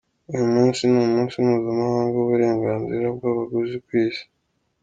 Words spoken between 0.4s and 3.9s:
munsi ni umunsi mpuzamahanga w’uburenganzira bw’abaguzi